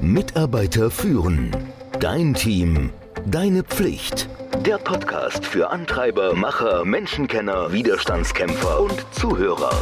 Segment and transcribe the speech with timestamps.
[0.00, 1.50] Mitarbeiter führen.
[1.98, 2.90] Dein Team.
[3.26, 4.28] Deine Pflicht.
[4.64, 9.72] Der Podcast für Antreiber, Macher, Menschenkenner, Widerstandskämpfer und Zuhörer.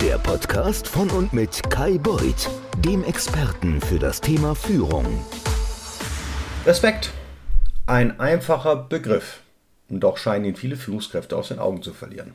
[0.00, 5.06] Der Podcast von und mit Kai Beuth, dem Experten für das Thema Führung.
[6.64, 7.10] Respekt.
[7.86, 9.40] Ein einfacher Begriff.
[9.88, 12.34] Und doch scheinen ihn viele Führungskräfte aus den Augen zu verlieren.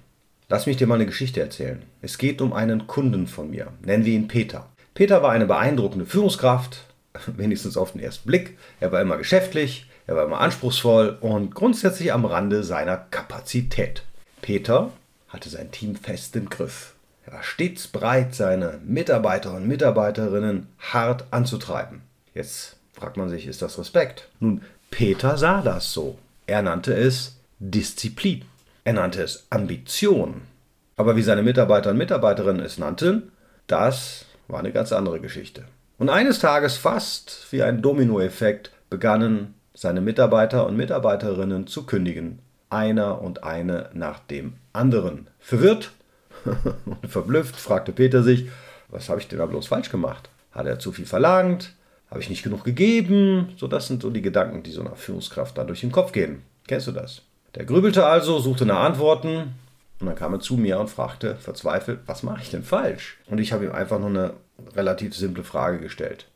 [0.49, 1.81] Lass mich dir mal eine Geschichte erzählen.
[2.01, 3.69] Es geht um einen Kunden von mir.
[3.85, 4.67] Nennen wir ihn Peter.
[4.93, 6.85] Peter war eine beeindruckende Führungskraft,
[7.27, 8.57] wenigstens auf den ersten Blick.
[8.79, 14.03] Er war immer geschäftlich, er war immer anspruchsvoll und grundsätzlich am Rande seiner Kapazität.
[14.41, 14.91] Peter
[15.29, 16.93] hatte sein Team fest im Griff.
[17.25, 22.01] Er war stets bereit, seine Mitarbeiter und Mitarbeiterinnen hart anzutreiben.
[22.33, 24.27] Jetzt fragt man sich, ist das Respekt?
[24.39, 26.17] Nun, Peter sah das so.
[26.45, 28.43] Er nannte es Disziplin.
[28.83, 30.41] Er nannte es Ambition.
[30.97, 33.31] Aber wie seine Mitarbeiter und Mitarbeiterinnen es nannten,
[33.67, 35.65] das war eine ganz andere Geschichte.
[35.97, 43.21] Und eines Tages fast wie ein Dominoeffekt begannen seine Mitarbeiter und Mitarbeiterinnen zu kündigen, einer
[43.21, 45.27] und eine nach dem anderen.
[45.39, 45.91] Verwirrt
[46.85, 48.49] und verblüfft fragte Peter sich,
[48.89, 50.29] was habe ich denn da bloß falsch gemacht?
[50.51, 51.73] Hat er zu viel verlangt?
[52.09, 53.53] Habe ich nicht genug gegeben?
[53.57, 56.43] So, das sind so die Gedanken, die so einer Führungskraft da durch den Kopf gehen.
[56.67, 57.23] Kennst du das?
[57.55, 59.55] Der grübelte also, suchte nach Antworten
[60.03, 63.17] und dann kam er zu mir und fragte verzweifelt, was mache ich denn falsch?
[63.27, 64.33] Und ich habe ihm einfach nur eine
[64.75, 66.27] relativ simple Frage gestellt.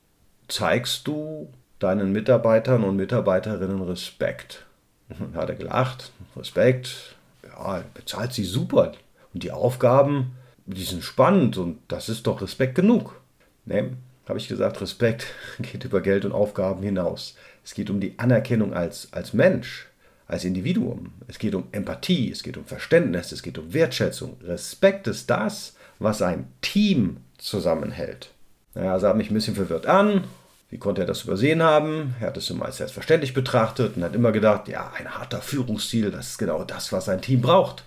[0.48, 4.66] Zeigst du deinen Mitarbeitern und Mitarbeiterinnen Respekt?
[5.10, 6.14] Und dann hat er gelacht.
[6.38, 8.94] Respekt, ja, bezahlt sie super.
[9.34, 13.20] Und die Aufgaben, die sind spannend und das ist doch Respekt genug.
[13.66, 13.98] Ne,
[14.30, 15.26] habe ich gesagt, Respekt
[15.60, 17.36] geht über Geld und Aufgaben hinaus.
[17.66, 19.88] Es geht um die Anerkennung als, als Mensch
[20.28, 21.14] als Individuum.
[21.28, 24.38] Es geht um Empathie, es geht um Verständnis, es geht um Wertschätzung.
[24.44, 28.32] Respekt ist das, was ein Team zusammenhält.
[28.74, 30.26] Er sah mich ein bisschen verwirrt an.
[30.70, 32.16] Wie konnte er das übersehen haben?
[32.20, 36.12] Er hat es immer als selbstverständlich betrachtet und hat immer gedacht, ja, ein harter Führungsstil,
[36.12, 37.86] das ist genau das, was ein Team braucht.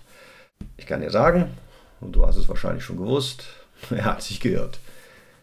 [0.77, 1.51] Ich kann dir sagen,
[1.99, 3.45] und du hast es wahrscheinlich schon gewusst,
[3.91, 4.79] er hat sich geirrt.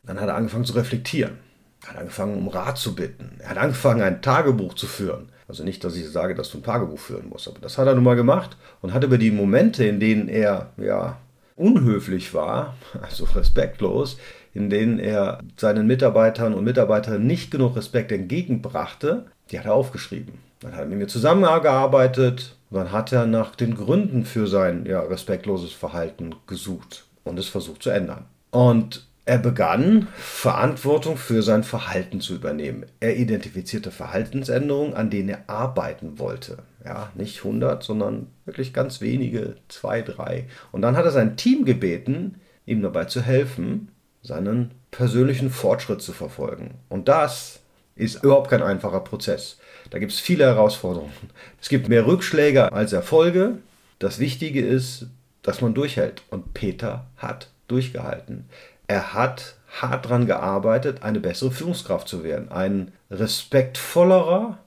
[0.04, 1.38] Dann hat er angefangen zu reflektieren.
[1.84, 3.36] Er hat angefangen, um Rat zu bitten.
[3.38, 5.30] Er hat angefangen, ein Tagebuch zu führen.
[5.48, 7.94] Also nicht, dass ich sage, dass du ein Tagebuch führen musst, aber das hat er
[7.94, 11.16] nun mal gemacht und hat über die Momente, in denen er ja
[11.56, 14.18] unhöflich war, also respektlos,
[14.54, 20.34] in denen er seinen Mitarbeitern und Mitarbeiterinnen nicht genug Respekt entgegenbrachte, die hat er aufgeschrieben.
[20.60, 25.00] Dann hat er mit mir zusammengearbeitet dann hat er nach den Gründen für sein ja,
[25.00, 28.26] respektloses Verhalten gesucht und es versucht zu ändern.
[28.50, 32.86] Und er begann, Verantwortung für sein Verhalten zu übernehmen.
[32.98, 36.58] Er identifizierte Verhaltensänderungen, an denen er arbeiten wollte.
[36.82, 40.46] Ja, nicht 100, sondern wirklich ganz wenige, zwei, drei.
[40.72, 43.88] Und dann hat er sein Team gebeten, ihm dabei zu helfen,
[44.22, 46.76] seinen persönlichen Fortschritt zu verfolgen.
[46.88, 47.60] Und das
[47.96, 49.58] ist überhaupt kein einfacher Prozess.
[49.90, 51.12] Da gibt es viele Herausforderungen.
[51.60, 53.58] Es gibt mehr Rückschläge als Erfolge.
[53.98, 55.06] Das Wichtige ist,
[55.42, 56.22] dass man durchhält.
[56.30, 58.46] Und Peter hat durchgehalten.
[58.88, 64.58] Er hat hart daran gearbeitet, eine bessere Führungskraft zu werden, ein respektvollerer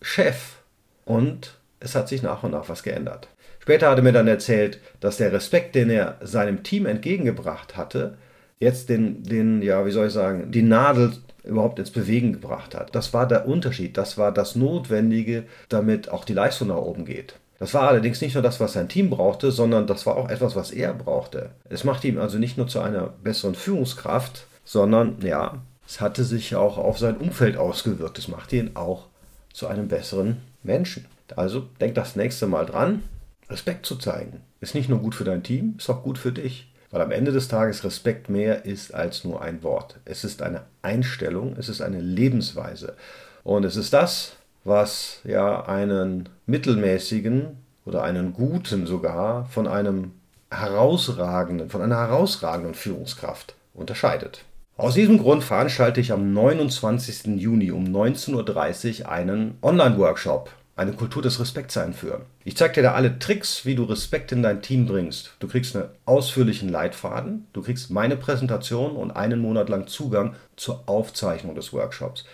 [0.00, 0.56] Chef.
[1.04, 3.28] Und es hat sich nach und nach was geändert.
[3.58, 8.16] Später hat er mir dann erzählt, dass der Respekt, den er seinem Team entgegengebracht hatte,
[8.60, 11.12] jetzt den, den, ja, wie soll ich sagen, die Nadel
[11.42, 12.94] überhaupt ins Bewegen gebracht hat.
[12.94, 17.34] Das war der Unterschied, das war das Notwendige, damit auch die Leistung nach oben geht.
[17.64, 20.54] Das war allerdings nicht nur das, was sein Team brauchte, sondern das war auch etwas,
[20.54, 21.52] was er brauchte.
[21.70, 26.56] Es machte ihn also nicht nur zu einer besseren Führungskraft, sondern ja, es hatte sich
[26.56, 28.18] auch auf sein Umfeld ausgewirkt.
[28.18, 29.06] Es machte ihn auch
[29.54, 31.06] zu einem besseren Menschen.
[31.36, 33.02] Also denk das nächste Mal dran,
[33.48, 34.42] Respekt zu zeigen.
[34.60, 36.70] Ist nicht nur gut für dein Team, ist auch gut für dich.
[36.90, 40.00] Weil am Ende des Tages Respekt mehr ist als nur ein Wort.
[40.04, 42.94] Es ist eine Einstellung, es ist eine Lebensweise.
[43.42, 50.12] Und es ist das, was ja einen mittelmäßigen oder einen guten sogar von einem
[50.50, 54.44] herausragenden, von einer herausragenden Führungskraft unterscheidet.
[54.76, 57.26] Aus diesem Grund veranstalte ich am 29.
[57.36, 62.22] Juni um 19.30 Uhr einen Online-Workshop, eine Kultur des Respekts einführen.
[62.44, 65.34] Ich zeige dir da alle Tricks, wie du Respekt in dein Team bringst.
[65.38, 70.82] Du kriegst einen ausführlichen Leitfaden, du kriegst meine Präsentation und einen Monat lang Zugang zur
[70.86, 72.24] Aufzeichnung des Workshops.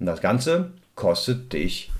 [0.00, 1.92] Und das Ganze kostet dich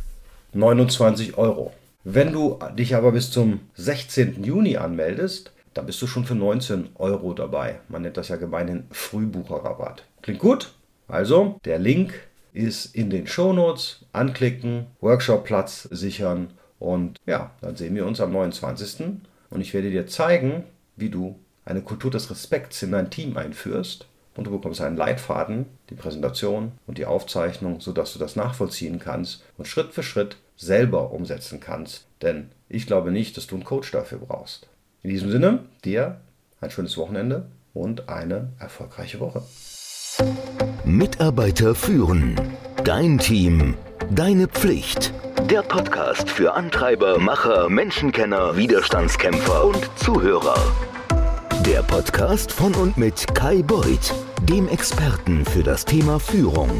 [0.54, 1.72] 29 Euro.
[2.02, 4.42] Wenn du dich aber bis zum 16.
[4.42, 7.80] Juni anmeldest, dann bist du schon für 19 Euro dabei.
[7.88, 10.04] Man nennt das ja gemeinhin Frühbucherrabatt.
[10.22, 10.72] Klingt gut?
[11.06, 12.14] Also, der Link
[12.52, 14.04] ist in den Shownotes.
[14.12, 19.20] Anklicken, Workshopplatz sichern und ja, dann sehen wir uns am 29.
[19.50, 20.64] Und ich werde dir zeigen,
[20.96, 24.06] wie du eine Kultur des Respekts in dein Team einführst
[24.40, 29.44] und du bekommst einen Leitfaden, die Präsentation und die Aufzeichnung, sodass du das nachvollziehen kannst
[29.58, 32.06] und Schritt für Schritt selber umsetzen kannst.
[32.22, 34.66] Denn ich glaube nicht, dass du einen Coach dafür brauchst.
[35.02, 36.22] In diesem Sinne, dir
[36.62, 39.42] ein schönes Wochenende und eine erfolgreiche Woche.
[40.86, 42.40] Mitarbeiter führen.
[42.82, 43.74] Dein Team.
[44.10, 45.12] Deine Pflicht.
[45.50, 50.56] Der Podcast für Antreiber, Macher, Menschenkenner, Widerstandskämpfer und Zuhörer.
[51.66, 54.14] Der Podcast von und mit Kai Beuth,
[54.48, 56.70] dem Experten für das Thema Führung.